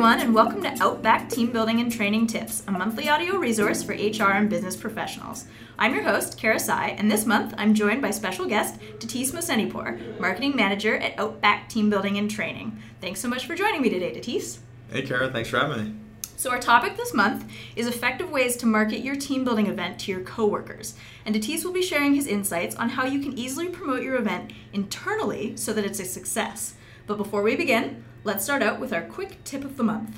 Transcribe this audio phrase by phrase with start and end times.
[0.00, 3.92] everyone, and welcome to Outback Team Building and Training Tips, a monthly audio resource for
[3.92, 5.44] HR and business professionals.
[5.78, 10.18] I'm your host, Kara Sai, and this month I'm joined by special guest Datis Mohsenipour,
[10.18, 12.80] Marketing Manager at Outback Team Building and Training.
[13.02, 14.60] Thanks so much for joining me today, Datis.
[14.90, 15.94] Hey, Kara, thanks for having me.
[16.36, 17.44] So, our topic this month
[17.76, 20.94] is effective ways to market your team building event to your coworkers.
[21.26, 24.54] And Datis will be sharing his insights on how you can easily promote your event
[24.72, 26.72] internally so that it's a success.
[27.06, 30.16] But before we begin, let's start out with our quick tip of the month.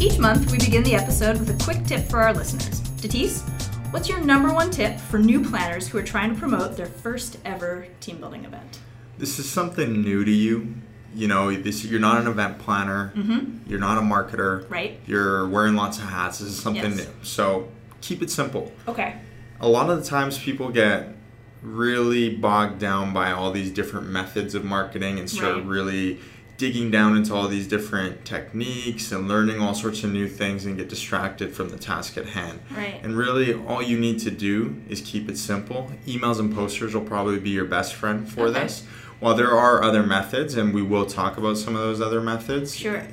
[0.00, 2.80] Each month, we begin the episode with a quick tip for our listeners.
[3.00, 3.42] Datis,
[3.92, 7.38] what's your number one tip for new planners who are trying to promote their first
[7.44, 8.80] ever team building event?
[9.18, 10.74] This is something new to you.
[11.14, 13.12] You know, this you're not an event planner.
[13.14, 13.70] Mm-hmm.
[13.70, 14.68] You're not a marketer.
[14.68, 14.98] Right.
[15.06, 16.38] You're wearing lots of hats.
[16.40, 16.96] This is something Yes.
[17.06, 17.12] new.
[17.22, 17.68] So
[18.00, 18.72] keep it simple.
[18.88, 19.16] Okay.
[19.60, 21.14] A lot of the times people get
[21.62, 25.66] really bogged down by all these different methods of marketing and start Right.
[25.66, 26.20] really
[26.58, 30.76] digging down into all these different techniques and learning all sorts of new things and
[30.76, 32.60] get distracted from the task at hand.
[32.76, 33.00] Right.
[33.02, 35.90] And really, all you need to do is keep it simple.
[36.06, 38.60] Emails and posters will probably be your best friend for Okay.
[38.64, 38.84] this.
[39.18, 42.76] While there are other methods, and we will talk about some of those other methods,
[42.76, 43.04] Sure.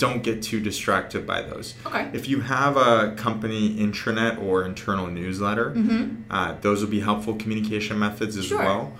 [0.00, 1.74] Don't get too distracted by those.
[1.86, 2.08] Okay.
[2.14, 6.32] If you have a company intranet or internal newsletter, Mm-hmm.
[6.32, 8.58] uh, those will be helpful communication methods as Sure.
[8.58, 8.92] well.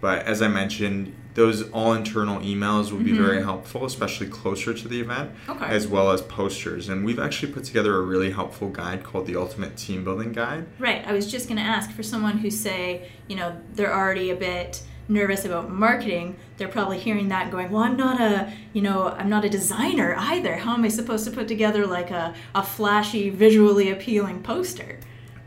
[0.00, 3.16] But as I mentioned, those all internal emails will be Mhm.
[3.26, 5.66] very helpful, especially closer to the event, Okay.
[5.66, 6.88] as well as posters.
[6.88, 10.66] And we've actually put together a really helpful guide called the Ultimate Team Building Guide.
[10.80, 11.04] Right.
[11.06, 14.36] I was just going to ask for someone who say, you know, they're already a
[14.36, 18.82] bit nervous about marketing, they're probably hearing that and going, "Well, I'm not a, you
[18.82, 20.56] know, I'm not a designer either.
[20.56, 25.00] How am I supposed to put together like a, a flashy, visually appealing poster?"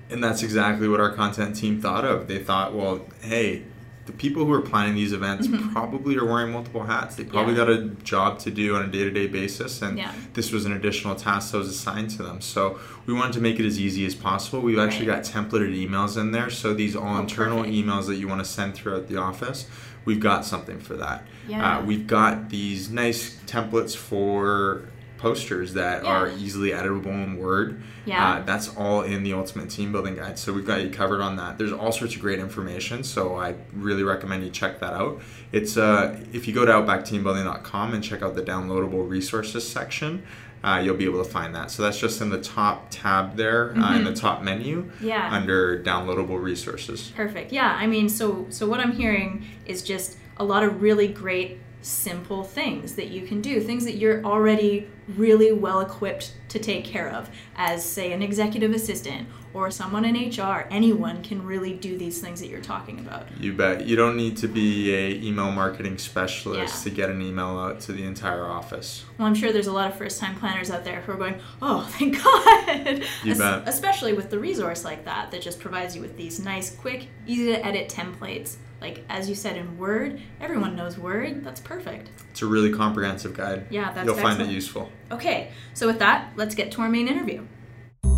[0.10, 2.28] And that's exactly what our content team thought of.
[2.28, 3.64] They thought, well, hey,
[4.12, 7.16] the people who are planning these events probably are wearing multiple hats.
[7.16, 7.70] They probably Mm-hmm.
[7.72, 7.78] Yeah.
[7.78, 10.12] got a job to do on a day to day basis, and Yeah.
[10.34, 12.42] this was an additional task that was assigned to them.
[12.42, 14.62] So we wanted to make it as easy as possible.
[14.62, 15.24] We've actually Right.
[15.24, 16.50] got templated emails in there.
[16.50, 17.76] So these all Oh, internal perfect.
[17.76, 19.66] emails that you want to send throughout the office,
[20.06, 21.26] we've got something for that.
[21.48, 21.78] Yeah.
[21.78, 24.82] Uh, we've got these nice templates for
[25.22, 27.82] posters that are easily editable in Word.
[28.06, 28.28] Yeah.
[28.38, 30.40] Uh, that's all in the Ultimate Team Building Guide.
[30.40, 31.58] So we've got you covered on that.
[31.60, 33.04] There's all sorts of great information.
[33.04, 35.22] So I really recommend you check that out.
[35.52, 40.24] It's uh, if you go to outbackteambuilding.com and check out the downloadable resources section,
[40.64, 41.72] uh, you'll be able to find that.
[41.72, 45.08] So that's just in the top tab there uh, in the top menu Mm-hmm.
[45.08, 45.30] Yeah.
[45.32, 47.12] under downloadable resources.
[47.16, 47.52] Perfect.
[47.52, 51.60] Yeah, I mean, so so what I'm hearing is just a lot of really great
[51.84, 56.84] simple things that you can do, things that you're already really well equipped to take
[56.86, 60.66] care of as say an executive assistant or someone in HR.
[60.72, 63.28] Anyone can really do these things that you're talking about.
[63.40, 63.86] You bet.
[63.86, 66.90] You don't need to be a email marketing specialist Yeah.
[66.90, 69.04] to get an email out to the entire office.
[69.18, 71.82] Well, I'm sure there's a lot of first-time planners out there who are going, "Oh,
[71.92, 73.68] thank God!" You Es- bet.
[73.68, 77.48] Especially with the resource like that that just provides you with these nice, quick, easy
[77.48, 78.56] to edit templates.
[78.80, 81.44] Like as you said in Word, everyone knows Word.
[81.44, 82.10] That's perfect.
[82.42, 83.68] It's a really comprehensive guide.
[83.70, 84.50] Yeah, that's You'll find excellent.
[84.50, 84.92] it useful.
[85.12, 87.46] Okay, so with that, let's get to our main interview.
[88.04, 88.14] All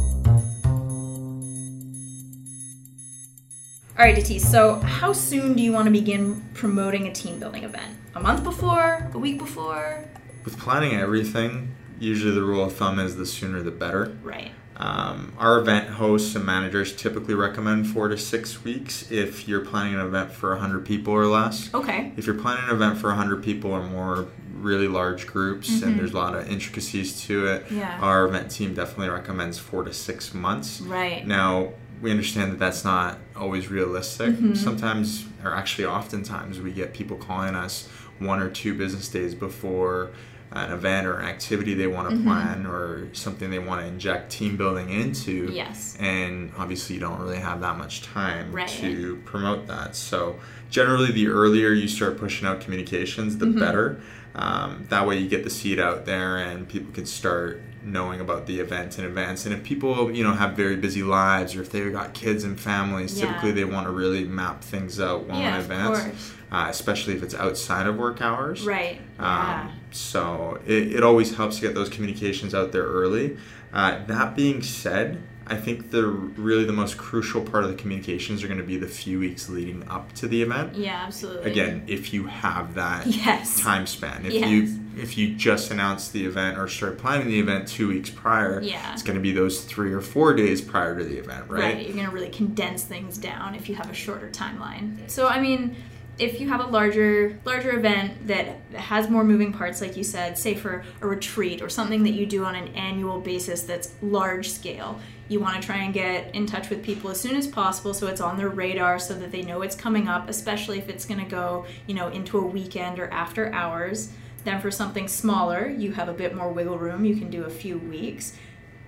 [3.98, 7.98] right, Datis, so how soon do you want to begin promoting a team building event?
[8.16, 9.12] A month before?
[9.14, 10.08] A week before?
[10.46, 14.18] With planning everything, usually the rule of thumb is the sooner the better.
[14.24, 14.54] Right.
[14.78, 19.94] Um, our event hosts and managers typically recommend four to six weeks if you're planning
[19.94, 21.74] an event for 100 people or less.
[21.74, 22.12] Okay.
[22.18, 26.14] If you're planning an event for 100 people or more, really large groups, and there's
[26.14, 27.78] a lot of intricacies to it, Mm-hmm.
[27.80, 28.00] Yeah.
[28.02, 30.82] our event team definitely recommends four to six months.
[30.82, 31.26] Right.
[31.28, 34.30] Now, we understand that that's not always realistic.
[34.32, 34.54] Mm-hmm.
[34.56, 37.88] Sometimes, or actually, oftentimes, we get people calling us
[38.20, 40.12] one or two business days before
[40.54, 42.28] an event or an activity they want to Mm-hmm.
[42.28, 45.50] plan or something they want to inject team building into.
[45.52, 45.98] Yes.
[46.00, 48.68] And obviously, you don't really have that much time Right.
[48.68, 49.96] to promote that.
[49.96, 50.40] So,
[50.70, 53.54] generally, the earlier you start pushing out communications, Mm-hmm.
[53.54, 54.02] the better.
[54.36, 58.46] Um, that way, you get the seed out there and people can start knowing about
[58.48, 59.46] the event in advance.
[59.46, 62.60] And if people, you know, have very busy lives or if they've got kids and
[62.60, 63.26] families, Yeah.
[63.28, 66.32] typically they want to really map things out well Yeah, in advance.
[66.54, 68.64] Uh, especially if it's outside of work hours.
[68.66, 69.02] Right.
[69.20, 69.62] Yeah.
[69.64, 73.38] Um, so it, it always helps to get those communications out there early.
[73.74, 78.44] Uh, that being said, I think the really the most crucial part of the communications
[78.44, 80.76] are going to be the few weeks leading up to the event.
[80.76, 81.52] yeah, absolutely.
[81.52, 83.60] Again, if you have that Yes.
[83.60, 84.50] time span, if Yes.
[84.50, 88.62] you if you just announced the event or start planning the event two weeks prior,
[88.62, 88.94] Yeah.
[88.94, 91.64] it's going to be those three or four days prior to the event, right?
[91.76, 91.86] Right.
[91.88, 95.10] You're going to really condense things down if you have a shorter timeline.
[95.10, 95.76] So, I mean,
[96.20, 100.38] if you have a larger larger event that has more moving parts like you said
[100.38, 104.50] say for a retreat or something that you do on an annual basis that's large
[104.50, 107.94] scale you want to try and get in touch with people as soon as possible
[107.94, 111.06] so it's on their radar so that they know it's coming up especially if it's
[111.06, 114.12] going to go you know into a weekend or after hours.
[114.44, 117.50] Then for something smaller you have a bit more wiggle room you can do a
[117.50, 118.36] few weeks.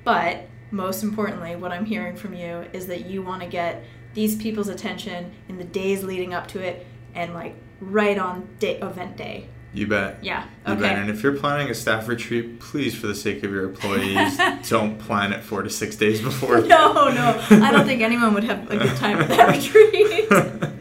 [0.04, 3.84] But most importantly what i'm hearing from you is that you want to get
[4.16, 8.78] these people's attention in the days leading up to it and like right on day,
[8.80, 9.48] event day.
[9.74, 10.24] You bet.
[10.24, 10.46] Yeah.
[10.66, 10.82] You Okay.
[10.84, 10.98] bet.
[11.00, 14.38] And if you're planning a staff retreat, please, for the sake of your employees,
[14.70, 16.62] don't plan it four to six days before.
[16.62, 17.42] no, no.
[17.50, 20.72] I don't think anyone would have a good time at that retreat.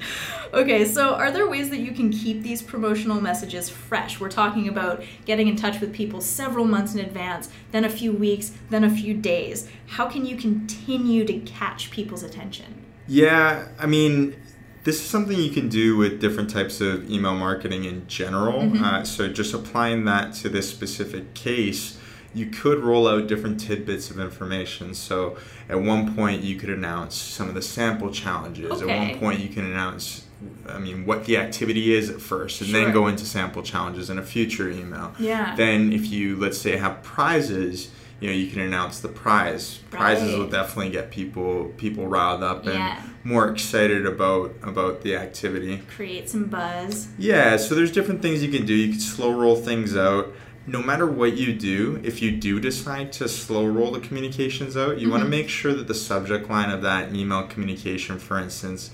[0.52, 4.20] okay, so are there ways that you can keep these promotional messages fresh?
[4.20, 8.12] We're talking about getting in touch with people several months in advance, then a few
[8.12, 9.68] weeks, then a few days.
[9.88, 12.82] How can you continue to catch people's attention?
[13.08, 14.36] Yeah, I mean,
[14.84, 18.70] this is something you can do with different types of email marketing in general.
[18.84, 21.98] Uh, so, just applying that to this specific case,
[22.34, 24.92] you could roll out different tidbits of information.
[24.94, 25.38] So,
[25.70, 28.82] at one point, you could announce some of the sample challenges.
[28.82, 28.92] Okay.
[28.92, 30.26] At one point, you can announce,
[30.68, 32.84] I mean, what the activity is at first, and Sure.
[32.84, 35.14] then go into sample challenges in a future email.
[35.18, 35.56] Yeah.
[35.56, 37.88] Then, if you, let's say, have prizes,
[38.20, 39.78] you know, you can announce the prize.
[39.90, 43.02] Prizes will definitely get people people riled up and Yeah.
[43.24, 45.82] more excited about about the activity.
[45.94, 47.08] Create some buzz.
[47.18, 48.74] Yeah, so there's different things you can do.
[48.74, 50.32] You can slow roll things out.
[50.66, 54.98] No matter what you do, if you do decide to slow roll the communications out,
[54.98, 58.90] you want to make sure that the subject line of that email communication, for instance,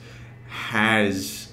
[0.49, 1.49] has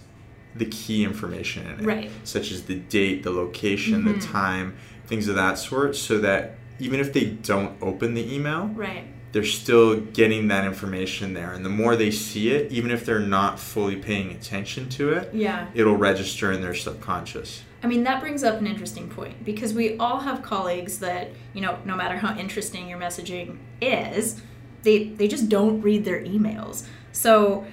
[0.56, 2.10] the key information in it, Right.
[2.24, 4.20] such as the date, the location, Mhm.
[4.20, 4.74] the time,
[5.06, 9.04] things of that sort, so that even if they don't open the email, Right.
[9.32, 11.52] they're still getting that information there.
[11.54, 15.30] And the more they see it, even if they're not fully paying attention to it,
[15.34, 15.68] Yeah.
[15.74, 17.64] it'll register in their subconscious.
[17.84, 21.62] I mean, that brings up an interesting point because we all have colleagues that, you
[21.62, 24.42] know, no matter how interesting your messaging is,
[24.84, 26.84] they, they just don't read their emails.
[27.12, 27.66] So,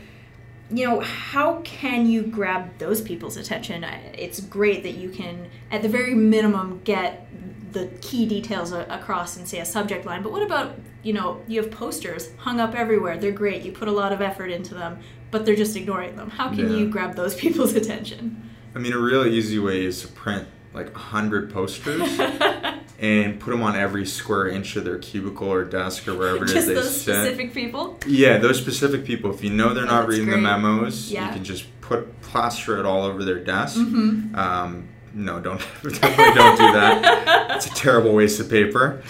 [0.71, 3.85] you know, how can you grab those people's attention?
[4.17, 7.27] It's great that you can, at the very minimum, get
[7.75, 10.23] the key details across and say a subject line.
[10.23, 13.19] But what about, you know, you have posters hung up everywhere.
[13.19, 13.63] They're great.
[13.63, 14.99] You put a lot of effort into them,
[15.31, 16.31] but they're just ignoring them.
[16.31, 16.77] How can Yeah.
[16.79, 18.51] you grab those people's attention?
[18.75, 22.19] I mean, a real easy way is to print like a hundred posters
[22.99, 26.49] and put them on every square inch of their cubicle or desk or wherever it
[26.51, 27.15] is just they those sit.
[27.15, 27.99] specific people.
[28.07, 29.33] Yeah, those specific people.
[29.33, 31.29] If you know they're Oh, not that's reading the memos, Yeah.
[31.29, 33.77] you can just put plaster it all over their desk.
[33.79, 34.35] Mm-hmm.
[34.35, 37.57] Um, no, don't definitely don't do that.
[37.57, 39.03] It's a terrible waste of paper.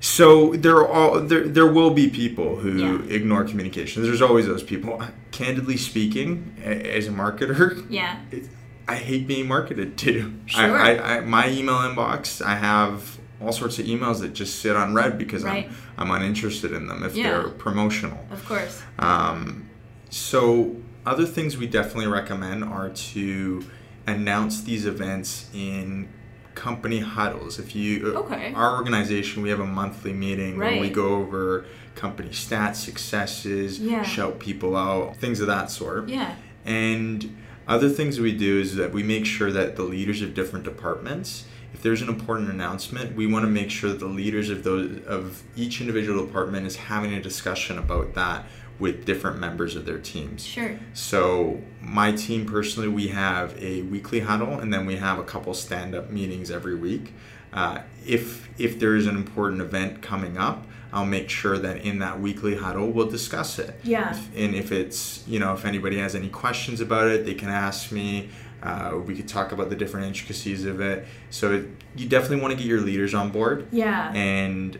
[0.00, 3.14] So there are all there there will be people who Yeah.
[3.14, 4.06] ignore communications.
[4.06, 5.02] There's always those people.
[5.32, 8.18] Candidly speaking, as a marketer, Yeah.
[8.30, 8.44] it,
[8.86, 10.32] I hate being marketed to.
[10.46, 10.76] Sure.
[10.78, 14.74] I, I, I, my email inbox, I have all sorts of emails that just sit
[14.76, 15.68] unread because Right.
[15.96, 17.24] I'm, I'm uninterested in them if Yeah.
[17.30, 18.18] they're promotional.
[18.30, 18.82] Of course.
[18.98, 19.68] Um,
[20.10, 20.76] so,
[21.06, 23.64] other things we definitely recommend are to
[24.10, 26.08] announce these events in
[26.54, 27.58] company huddles.
[27.58, 28.52] If you, uh, Okay.
[28.54, 31.64] our organization, we have a monthly meeting where we go over
[31.94, 34.02] company stats, successes, Yeah.
[34.02, 36.08] shout people out, things of that sort.
[36.08, 36.34] Yeah.
[36.66, 37.36] And
[37.66, 41.44] other things we do is that we make sure that the leaders of different departments,
[41.74, 44.98] if there's an important announcement, we want to make sure that the leaders of those
[45.06, 48.46] of each individual department is having a discussion about that
[48.78, 50.44] with different members of their teams.
[50.44, 50.78] Sure.
[50.94, 55.52] So my team personally, we have a weekly huddle, and then we have a couple
[55.54, 57.12] stand-up meetings every week.
[57.52, 61.98] Uh, if if there is an important event coming up, I'll make sure that in
[62.00, 63.78] that weekly huddle we'll discuss it.
[63.82, 64.10] Yeah.
[64.10, 67.48] If- and if it's you know if anybody has any questions about it, they can
[67.48, 68.28] ask me.
[68.60, 71.06] Uh, we could talk about the different intricacies of it.
[71.30, 74.12] So it, you definitely want to get your leaders on board, Yeah.
[74.12, 74.76] and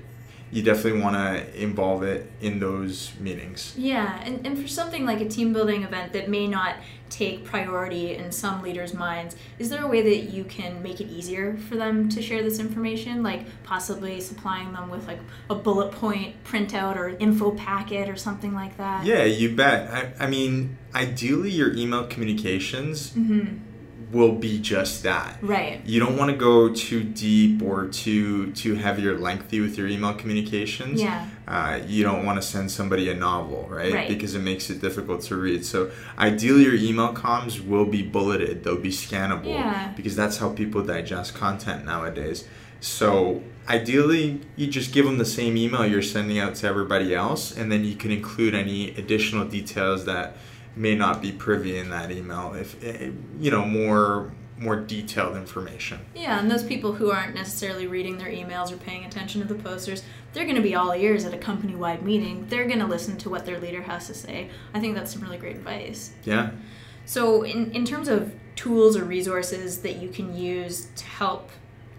[0.50, 3.74] you definitely want to involve it in those meetings.
[3.76, 6.76] Yeah, and, and for something like a team building event that may not
[7.10, 11.08] take priority in some leaders' minds, is there a way that you can make it
[11.08, 13.22] easier for them to share this information?
[13.22, 18.54] Like possibly supplying them with like a bullet point printout or info packet or something
[18.54, 19.04] like that?
[19.04, 19.90] Yeah, you bet.
[19.90, 23.56] I, I mean, ideally, your email communications Mm-hmm.
[24.10, 25.38] Will be just that.
[25.42, 25.80] Right.
[25.84, 29.88] You don't want to go too deep or too too heavy or lengthy with your
[29.88, 31.00] email communications.
[31.00, 31.28] Yeah.
[31.46, 33.92] Uh, you don't want to send somebody a novel, right?
[33.92, 34.08] Right.
[34.08, 35.64] Because it makes it difficult to read.
[35.64, 38.64] So ideally, your email comms will be bulleted.
[38.64, 39.46] They'll be scannable.
[39.46, 39.92] Yeah.
[39.96, 42.46] Because that's how people digest content nowadays.
[42.80, 47.56] So ideally, you just give them the same email you're sending out to everybody else,
[47.56, 50.36] and then you can include any additional details that
[50.78, 56.00] may not be privy in that email if eh, you know more more detailed information.
[56.14, 59.54] Yeah, and those people who aren't necessarily reading their emails or paying attention to the
[59.54, 62.46] posters, they're going to be all ears at a company wide meeting.
[62.48, 64.50] They're going to listen to what their leader has to say.
[64.74, 66.12] I think that's some really great advice.
[66.24, 66.50] Yeah.
[67.04, 71.50] So, in, in terms of tools or resources that you can use to help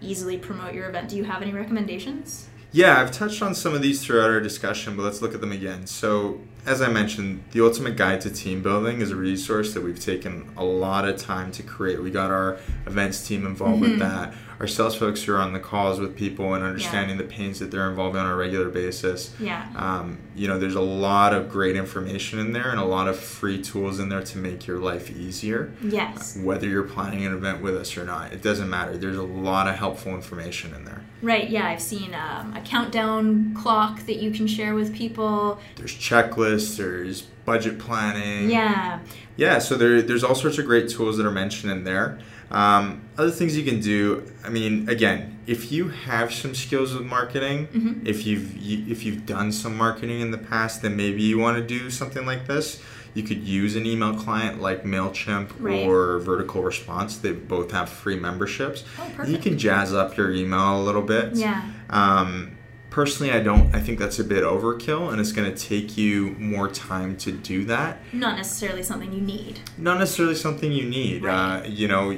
[0.02, 2.49] easily promote your event, do you have any recommendations?
[2.72, 5.50] Yeah, I've touched on some of these throughout our discussion, but let's look at them
[5.50, 5.86] again.
[5.88, 9.98] So, as I mentioned, the Ultimate Guide to Team Building is a resource that we've
[9.98, 12.00] taken a lot of time to create.
[12.00, 13.90] We got our events team involved Mm-hmm.
[13.92, 14.34] with that.
[14.60, 17.70] Our sales folks who are on the calls with people and understanding the pains that
[17.70, 19.34] they're involved in on a regular basis.
[19.40, 19.66] Yeah.
[19.74, 23.18] Um, you know, there's a lot of great information in there and a lot of
[23.18, 25.72] free tools in there to make your life easier.
[25.82, 26.36] Yes.
[26.36, 28.98] Whether you're planning an event with us or not, it doesn't matter.
[28.98, 31.02] There's a lot of helpful information in there.
[31.22, 35.58] Right, yeah, I've seen um, a countdown clock that you can share with people.
[35.76, 38.50] There's checklists, there's budget planning.
[38.50, 39.00] Yeah.
[39.38, 42.18] Yeah, so there, there's all sorts of great tools that are mentioned in there.
[42.50, 44.24] Um, other things you can do.
[44.44, 48.06] I mean, again, if you have some skills with marketing, Mhm.
[48.06, 51.56] if you've you, if you've done some marketing in the past, then maybe you want
[51.58, 52.80] to do something like this.
[53.14, 55.84] You could use an email client like Mailchimp Right.
[55.86, 57.16] or Vertical Response.
[57.16, 58.84] They both have free memberships.
[59.00, 61.30] Oh, You can jazz up your email a little bit.
[61.34, 61.62] Yeah.
[61.90, 62.52] Um,
[62.88, 63.74] personally, I don't.
[63.74, 67.32] I think that's a bit overkill, and it's going to take you more time to
[67.32, 67.98] do that.
[68.12, 69.58] Not necessarily something you need.
[69.76, 71.24] Not necessarily something you need.
[71.24, 71.34] Right.
[71.34, 72.16] Uh, you know,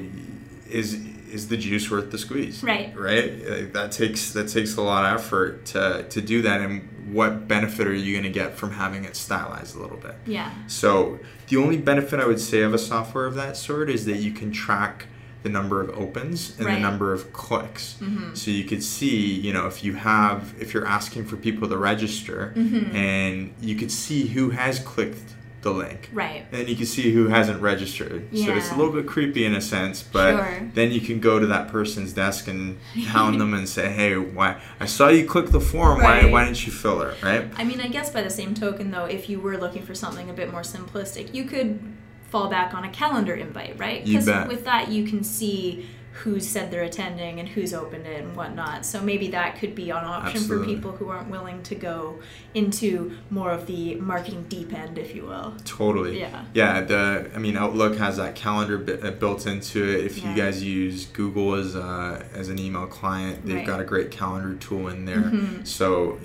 [0.73, 0.99] is
[1.31, 2.63] is the juice worth the squeeze?
[2.63, 2.93] Right.
[2.97, 3.31] Right.
[3.47, 7.47] Uh, that takes that takes a lot of effort to to do that, and what
[7.49, 10.15] benefit are you going to get from having it stylized a little bit?
[10.27, 10.51] Yeah.
[10.67, 14.17] So the only benefit I would say of a software of that sort is that
[14.19, 15.07] you can track
[15.43, 17.97] the number of opens and the number of clicks.
[18.01, 18.37] Mhm.
[18.37, 21.77] So you could see, you know, if you have, if you're asking for people to
[21.77, 22.95] register, Mhm.
[22.95, 26.11] and you could see who has clicked the link.
[26.13, 26.45] Right.
[26.53, 28.29] And you can see who hasn't registered.
[28.37, 30.71] So it's a little bit creepy in a sense, but Sure.
[30.75, 34.57] then you can go to that person's desk and hound them and say, "Hey, why?
[34.81, 35.99] I saw you click the form.
[36.03, 36.23] Why?
[36.23, 36.31] Right.
[36.33, 37.15] Why didn't you fill it?
[37.23, 37.47] Right?
[37.57, 40.29] I mean, I guess by the same token, though, if you were looking for something
[40.29, 41.81] a bit more simplistic, you could
[42.29, 44.05] fall back on a calendar invite, right?
[44.05, 48.37] Because with that, you can see who's said they're attending and who's opened it and
[48.37, 48.85] whatnot.
[48.85, 50.67] So maybe that could be an option Absolutely.
[50.67, 52.21] for people who aren't willing to go
[52.55, 55.55] into more of the marketing deep end, if you will.
[55.65, 56.21] Totally.
[56.21, 56.45] Yeah.
[56.55, 56.83] Yeah.
[56.83, 60.05] The I mean, Outlook has that calendar uh, built into it.
[60.05, 60.31] If Yeah.
[60.31, 63.67] you guys use Google as a, as an email client, they've Right.
[63.67, 65.17] got a great calendar tool in there.
[65.23, 65.67] Mhm.
[65.67, 66.19] So.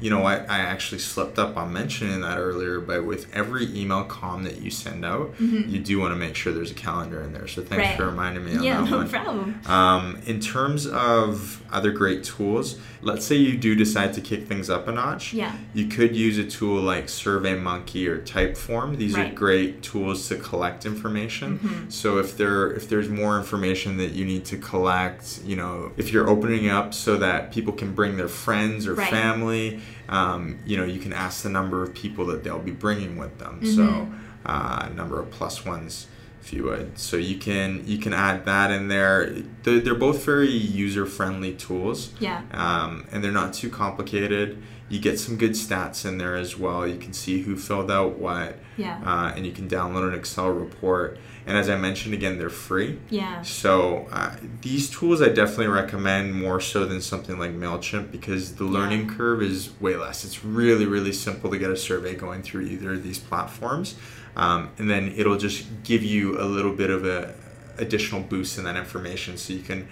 [0.00, 4.04] You know, I, I actually slipped up on mentioning that earlier, but with every email
[4.04, 5.70] com that you send out, Mhm.
[5.70, 7.48] you do want to make sure there's a calendar in there.
[7.48, 7.96] So thanks Right.
[7.96, 9.08] for reminding me on Yeah, that no one.
[9.08, 9.54] problem.
[9.66, 14.70] Um, in terms of other great tools, let's say you do decide to kick things
[14.70, 15.32] up a notch.
[15.32, 15.52] Yeah.
[15.74, 18.96] You could use a tool like SurveyMonkey or Typeform.
[18.98, 21.58] These are great tools to collect information.
[21.62, 21.92] Mhm.
[21.92, 26.12] So if there if there's more information that you need to collect, you know, if
[26.12, 29.10] you're opening up so that people can bring their friends or Right.
[29.10, 33.16] family, um, you know, you can ask the number of people that they'll be bringing
[33.16, 33.64] with them.
[33.64, 34.12] So Mhm.
[34.46, 36.06] uh, number of plus ones
[36.40, 40.24] if you would so you can you can add that in there they're, they're both
[40.24, 42.40] very user friendly tools Yeah.
[42.52, 46.86] um, and they're not too complicated you get some good stats in there as well
[46.86, 48.98] you can see who filled out what Yeah.
[49.04, 52.98] uh, and you can download an excel report and as i mentioned again they're free
[53.10, 53.42] Yeah.
[53.42, 58.64] so uh, these tools i definitely recommend more so than something like mailchimp because the
[58.64, 59.16] learning Yeah.
[59.16, 62.92] curve is way less it's really really simple to get a survey going through either
[62.94, 63.96] of these platforms
[64.36, 67.34] um, and then it'll just give you a little bit of a
[67.78, 69.88] additional boost in that information so you can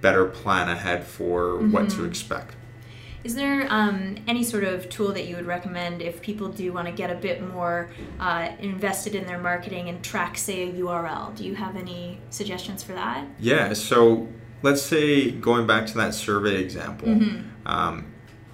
[0.00, 2.08] better plan ahead for what to Mhm.
[2.08, 2.54] expect
[3.26, 6.86] Is there um, any sort of tool that you would recommend if people do want
[6.86, 7.90] to get a bit more
[8.20, 11.34] uh, invested in their marketing and track, say, a URL?
[11.34, 13.26] Do you have any suggestions for that?
[13.40, 14.28] Yeah, so
[14.62, 17.42] let's say going back to that survey example, Mhm.
[17.66, 18.04] um,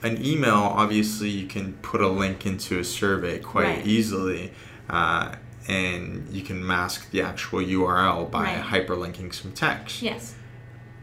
[0.02, 3.86] an email obviously you can put a link into a survey quite Right.
[3.86, 4.54] easily,
[4.88, 5.34] uh,
[5.68, 8.64] and you can mask the actual URL by Right.
[8.64, 10.00] hyperlinking some text.
[10.00, 10.34] Yes.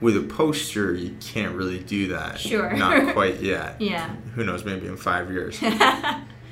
[0.01, 2.39] With a poster, you can't really do that.
[2.39, 2.71] Sure.
[2.73, 3.81] Not quite yet.
[3.81, 4.15] Yeah.
[4.35, 4.63] Who knows?
[4.63, 5.59] Maybe in five years.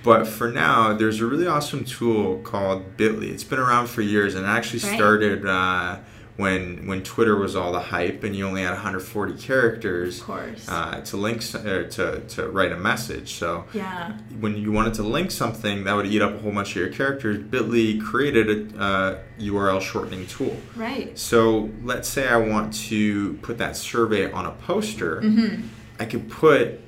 [0.03, 3.29] But for now, there's a really awesome tool called Bitly.
[3.29, 4.95] It's been around for years, and it actually Right.
[4.95, 5.97] started uh,
[6.37, 10.21] when when Twitter was all the hype, and you only had 140 characters
[10.67, 13.33] uh, to link to to write a message.
[13.33, 14.13] So yeah.
[14.39, 16.89] when you wanted to link something that would eat up a whole bunch of your
[16.89, 20.55] characters, Bitly created a uh, URL shortening tool.
[20.75, 21.17] Right.
[21.17, 25.21] So let's say I want to put that survey on a poster.
[25.21, 25.67] Mm-hmm.
[25.99, 26.79] I could put,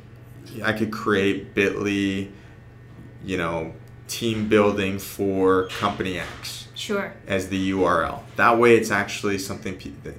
[0.64, 2.32] I could create Bitly,
[3.24, 3.74] you know,
[4.10, 7.14] team building for company X Sure.
[7.28, 8.22] as the URL.
[8.38, 9.78] That way, it's actually something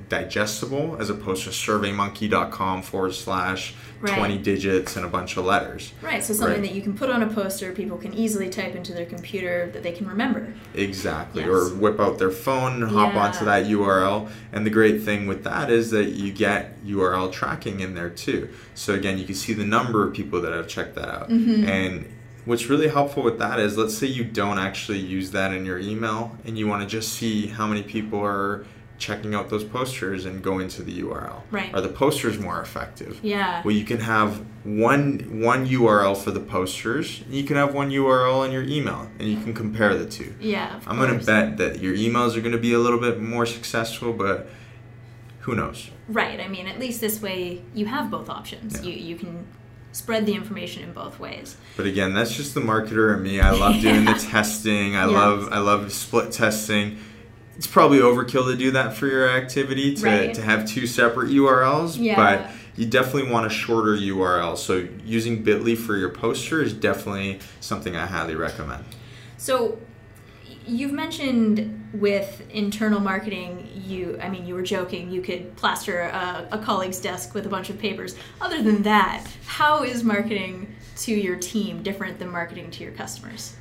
[0.08, 4.16] digestible as opposed to surveymonkey.com forward slash Right.
[4.16, 5.92] 20 digits and a bunch of letters.
[6.00, 6.68] Right, so something Right.
[6.70, 9.82] that you can put on a poster, people can easily type into their computer that
[9.82, 10.54] they can remember.
[10.74, 11.42] Exactly.
[11.42, 11.50] Yes.
[11.50, 13.24] Or whip out their phone and hop Yeah.
[13.26, 14.30] onto that URL.
[14.54, 18.48] And the great thing with that is that you get URL tracking in there too.
[18.74, 21.28] So again, you can see the number of people that have checked that out.
[21.28, 21.64] Mm-hmm.
[21.68, 22.04] And
[22.44, 25.78] what's really helpful with that is let's say you don't actually use that in your
[25.78, 28.64] email and you want to just see how many people are
[29.00, 31.40] checking out those posters and going to the URL.
[31.50, 31.74] Right.
[31.74, 33.18] Are the posters more effective?
[33.22, 33.62] Yeah.
[33.64, 37.22] Well, you can have one one URL for the posters.
[37.22, 40.34] and You can have one URL in your email, and you can compare the two.
[40.38, 40.76] Yeah.
[40.76, 44.12] Of I'm gonna bet that your emails are gonna be a little bit more successful,
[44.12, 44.48] but
[45.40, 45.90] who knows?
[46.06, 46.38] Right.
[46.38, 48.80] I mean, at least this way you have both options.
[48.82, 48.92] Yeah.
[48.92, 49.46] You you can
[49.92, 51.56] spread the information in both ways.
[51.76, 53.40] But again, that's just the marketer and me.
[53.40, 54.96] I love doing the testing.
[54.96, 55.12] I Yes.
[55.12, 56.98] love I love split testing.
[57.56, 60.34] It's probably overkill to do that for your activity to, Right.
[60.34, 62.16] to have two separate URLs, Yeah.
[62.16, 64.56] but you definitely want a shorter URL.
[64.56, 68.84] So using Bitly for your poster is definitely something I highly recommend.
[69.36, 69.76] So y-
[70.66, 76.48] you've mentioned with internal marketing, you I mean, you were joking, you could plaster a,
[76.52, 78.16] a colleague's desk with a bunch of papers.
[78.40, 83.56] Other than that, how is marketing to your team different than marketing to your customers?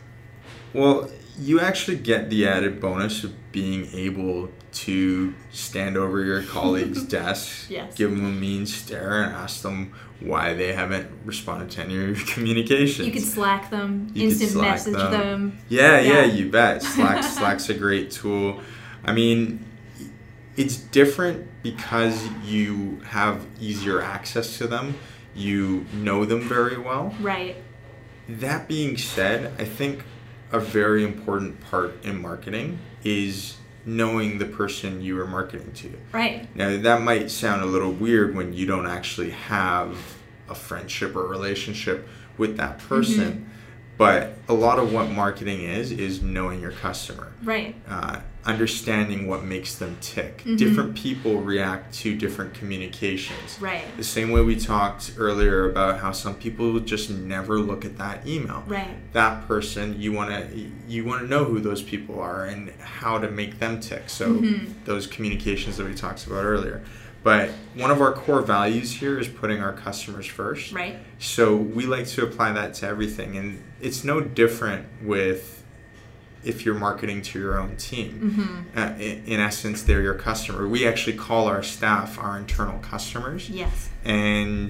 [0.73, 1.09] Well,
[1.39, 7.69] you actually get the added bonus of being able to stand over your colleague's desk,
[7.69, 7.95] Yes.
[7.95, 12.17] give them a mean stare, and ask them why they haven't responded to any of
[12.17, 13.07] your communications.
[13.07, 15.11] You could Slack them, You instant Slack message them.
[15.11, 15.57] them.
[15.69, 16.25] Yeah, yeah, Yeah.
[16.25, 16.83] you bet.
[16.93, 18.59] Slack, Slack's a great tool.
[19.05, 19.65] I mean,
[20.57, 24.95] it's different because you have easier access to them.
[25.33, 27.15] You know them very well.
[27.21, 27.55] Right.
[28.27, 30.03] That being said, I think
[30.51, 35.97] a very important part in marketing is knowing the person you are marketing to.
[36.11, 36.53] Right.
[36.55, 39.97] Now, that might sound a little weird when you don't actually have
[40.49, 42.07] a friendship or relationship
[42.37, 43.49] with that person,
[43.97, 47.31] but a lot of what marketing is, is knowing your customer.
[47.43, 47.75] Right.
[47.87, 50.43] Uh, understanding what makes them tick.
[50.45, 50.57] Mhm.
[50.57, 53.57] Different people react to different communications.
[53.59, 53.83] Right.
[53.97, 58.25] The same way we talked earlier about how some people just never look at that
[58.27, 58.63] email.
[58.67, 58.87] Right.
[59.13, 60.47] That person, you want to
[60.87, 64.03] you want to know who those people are and how to make them tick.
[64.07, 64.69] So Mhm.
[64.85, 66.81] those communications that we talked about earlier.
[67.21, 70.71] But one of our core values here is putting our customers first.
[70.71, 70.95] Right.
[71.19, 75.58] So we like to apply that to everything, and it's no different with
[76.43, 78.31] if you're marketing to your own team.
[78.73, 78.77] Mm-hmm.
[78.79, 80.67] Uh, in, in essence, they're your customer.
[80.67, 83.89] We actually call our staff our internal customers, Yes.
[84.05, 84.69] and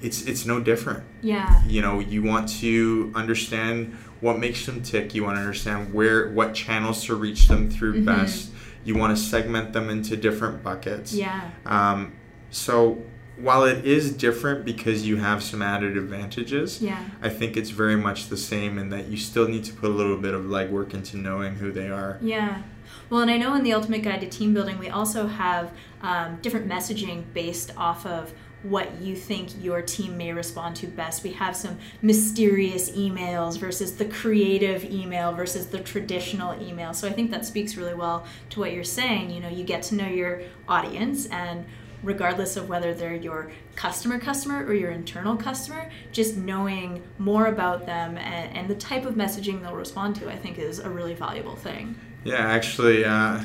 [0.00, 1.04] it's it's no different.
[1.20, 1.62] Yeah.
[1.66, 5.14] You know, you want to understand what makes them tick.
[5.14, 8.04] You want to understand where what channels to reach them through Mhm.
[8.06, 8.50] best.
[8.84, 11.12] You want to segment them into different buckets.
[11.12, 11.50] Yeah.
[11.66, 12.12] Um,
[12.50, 13.02] so
[13.42, 17.02] while it is different because you have some added advantages, Yeah.
[17.20, 19.92] I think it's very much the same in that you still need to put a
[19.92, 22.18] little bit of legwork into knowing who they are.
[22.22, 22.62] Yeah.
[23.10, 26.38] Well, and I know in the Ultimate Guide to Team Building, we also have um,
[26.40, 31.24] different messaging based off of what you think your team may respond to best.
[31.24, 36.94] We have some mysterious emails versus the creative email versus the traditional email.
[36.94, 39.30] So I think that speaks really well to what you're saying.
[39.30, 41.64] You know, you get to know your audience and
[42.02, 47.86] regardless of whether they're your customer customer or your internal customer just knowing more about
[47.86, 51.14] them and, and the type of messaging they'll respond to i think is a really
[51.14, 53.40] valuable thing Yeah, actually, uh,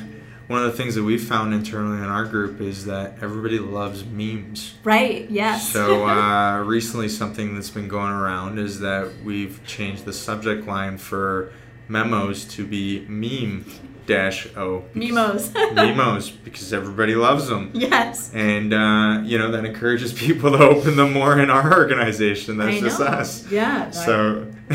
[0.46, 4.04] one of the things that we've found internally in our group is that everybody loves
[4.04, 4.74] memes.
[4.84, 5.68] Right, yes.
[5.72, 10.96] So uh, recently, something that's been going around is that we've changed the subject line
[10.96, 11.52] for
[11.88, 13.64] memos to be meme
[14.08, 14.82] dash o.
[14.94, 15.54] Memos.
[15.72, 17.70] Memos, because everybody loves them.
[17.74, 18.32] yes.
[18.34, 22.56] And, uh, you know, that encourages people to open them more in our organization.
[22.56, 23.06] That's I just know.
[23.06, 23.50] us.
[23.52, 23.90] Yeah.
[23.90, 24.46] So,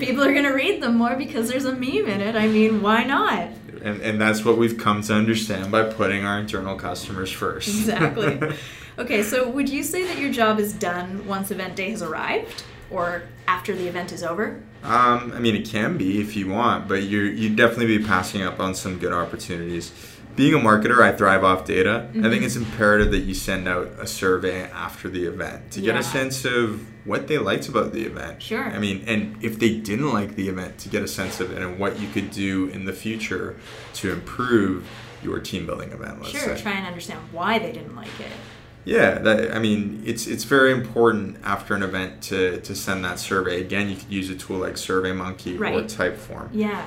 [0.00, 2.34] People are going to read them more because there's a meme in it.
[2.34, 3.50] I mean, why not?
[3.82, 7.68] and, and that's what we've come to understand by putting our internal customers first.
[7.68, 8.56] Exactly.
[8.98, 12.64] Okay, so would you say that your job is done once event day has arrived
[12.90, 14.60] or after the event is over?
[14.82, 18.42] Um, I mean, it can be if you want, but you you definitely be passing
[18.42, 19.92] up on some good opportunities.
[20.36, 22.06] Being a marketer, I thrive off data.
[22.10, 22.44] I think Mhm.
[22.44, 26.00] it's imperative that you send out a survey after the event to get Yeah.
[26.00, 28.40] a sense of what they liked about the event.
[28.40, 28.62] Sure.
[28.64, 31.60] I mean, and if they didn't like the event, to get a sense of it
[31.60, 33.56] and what you could do in the future
[33.94, 34.84] to improve
[35.24, 36.18] your team building event.
[36.22, 36.62] Let's Sure, say.
[36.62, 38.30] try and understand why they didn't like it.
[38.88, 43.18] Yeah, that, I mean, it's it's very important after an event to, to send that
[43.18, 43.60] survey.
[43.60, 46.48] Again, you could use a tool like SurveyMonkey or Typeform.
[46.52, 46.86] Yeah.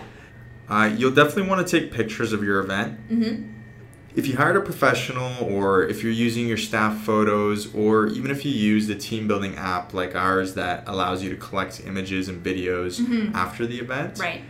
[0.68, 2.98] Uh, you'll definitely want to take pictures of your event.
[3.10, 3.48] Mm-hmm.
[4.16, 8.44] If you hired a professional, or if you're using your staff photos, or even if
[8.46, 12.44] you use the team building app like ours that allows you to collect images and
[12.44, 13.34] videos Mhm.
[13.34, 14.42] after the event, Right.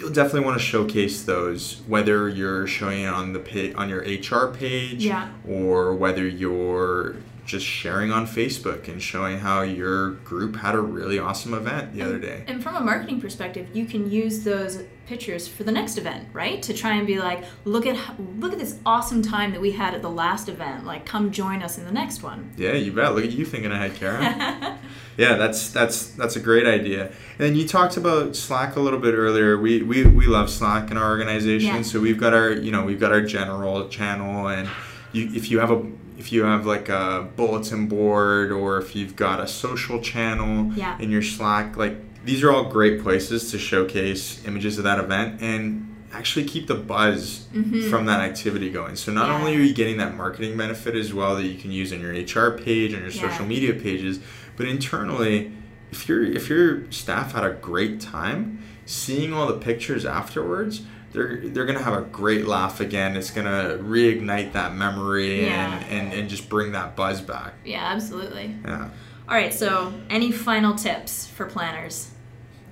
[0.00, 1.82] You'll definitely want to showcase those.
[1.86, 5.28] Whether you're showing it on the pa- on your HR page, Yeah.
[5.46, 11.18] or whether you're just sharing on Facebook and showing how your group had a really
[11.18, 12.44] awesome event the other day.
[12.46, 16.62] And from a marketing perspective, you can use those pictures for the next event, right?
[16.62, 17.98] To try and be like, look at
[18.38, 20.84] look at this awesome time that we had at the last event.
[20.84, 22.52] Like, come join us in the next one.
[22.56, 23.14] Yeah, you bet.
[23.14, 24.78] Look at you thinking ahead, Kara.
[25.20, 27.12] Yeah, that's that's that's a great idea.
[27.38, 29.58] And you talked about Slack a little bit earlier.
[29.58, 31.76] We we, we love Slack in our organization.
[31.76, 31.82] Yeah.
[31.82, 34.66] So we've got our you know we've got our general channel, and
[35.12, 35.82] you if you have a
[36.20, 40.98] if you have like a bulletin board or if you've got a social channel Yeah.
[40.98, 45.40] in your Slack, like these are all great places to showcase images of that event
[45.40, 47.88] and actually keep the buzz Mhm.
[47.88, 48.96] from that activity going.
[48.96, 49.38] So not Yeah.
[49.38, 52.12] only are you getting that marketing benefit as well that you can use on your
[52.12, 53.30] HR page and your Yeah.
[53.30, 54.20] social media pages,
[54.58, 55.52] but internally,
[55.90, 58.58] if your if your staff had a great time,
[58.90, 63.16] seeing all the pictures afterwards, they're they're gonna have a great laugh again.
[63.16, 65.78] It's gonna reignite that memory Yeah.
[65.78, 67.54] and, and, and just bring that buzz back.
[67.64, 68.56] Yeah, absolutely.
[68.64, 68.90] Yeah.
[69.28, 72.10] All right, so any final tips for planners?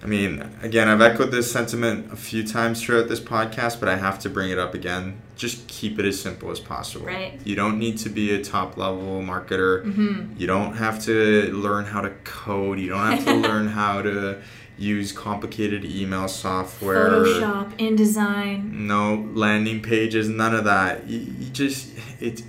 [0.02, 3.96] I mean, again, I've echoed this sentiment a few times throughout this podcast, but I
[3.96, 5.20] have to bring it up again.
[5.36, 7.06] Just keep it as simple as possible.
[7.06, 7.40] Right.
[7.44, 9.84] You don't need to be a top level marketer.
[9.84, 10.34] Mm-hmm.
[10.36, 12.78] You don't have to learn how to code.
[12.78, 14.40] You don't have to learn how to
[14.78, 17.10] use complicated email software.
[17.10, 18.70] Photoshop, InDesign.
[18.72, 21.06] No landing pages, none of that.
[21.08, 21.88] You, you just
[22.20, 22.42] it.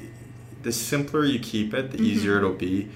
[0.62, 2.06] The simpler you keep it, the Mhm.
[2.06, 2.90] easier it'll be.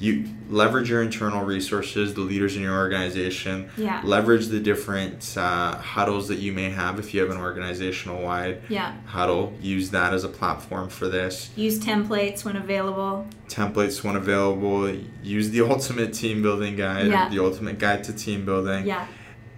[0.00, 3.68] You leverage your internal resources, the leaders in your organization.
[3.76, 4.00] Yeah.
[4.02, 8.62] Leverage the different uh, huddles that you may have if you have an organizational wide
[8.70, 8.94] Yeah.
[9.04, 9.52] huddle.
[9.60, 11.50] Use that as a platform for this.
[11.54, 13.26] Use templates when available.
[13.48, 14.90] Templates when available.
[15.22, 17.28] Use the ultimate team building guide, Yeah.
[17.28, 19.06] the ultimate guide to team building, Yeah.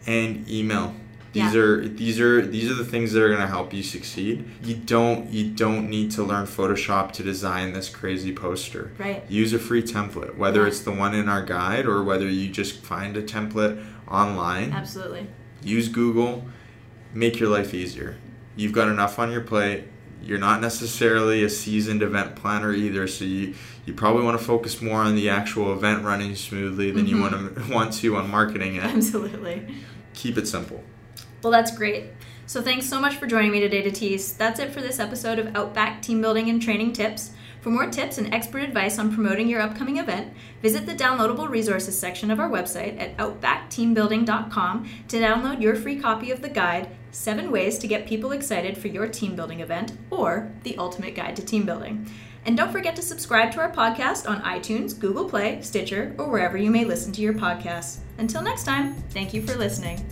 [0.09, 0.93] and email.
[1.33, 1.61] These Yeah.
[1.61, 4.45] are these are these are the things that are going to help you succeed.
[4.63, 8.91] You don't you don't need to learn Photoshop to design this crazy poster.
[8.99, 9.25] Right.
[9.31, 10.67] Use a free template, whether Yeah.
[10.69, 14.73] it's the one in our guide or whether you just find a template online.
[14.73, 15.27] Absolutely.
[15.65, 16.45] use Google,
[17.15, 18.17] make your life easier.
[18.57, 19.85] You've got enough on your plate.
[20.25, 23.55] You're not necessarily a seasoned event planner either, so you,
[23.87, 27.21] you probably want to focus more on the actual event running smoothly than you Mhm.
[27.21, 28.85] want to want to on marketing it.
[28.85, 29.63] Absolutely.
[30.15, 30.83] Keep it simple.
[31.43, 32.07] Well, that's great.
[32.47, 34.37] So thanks so much for joining me today Datis.
[34.37, 37.33] That's it for this episode of Outback Team Building and Training Tips.
[37.63, 41.97] For more tips and expert advice on promoting your upcoming event, visit the downloadable resources
[41.97, 47.53] section of our website at outbackteambuilding.com to download your free copy of the guide, Seven
[47.53, 51.45] Ways to Get People Excited for Your Team Building Event, or The Ultimate Guide to
[51.45, 52.11] Team Building.
[52.45, 56.59] And don't forget to subscribe to our podcast on iTunes, Google Play, Stitcher, or wherever
[56.59, 57.99] you may listen to your podcasts.
[58.19, 60.05] Until next time, thank you for listening.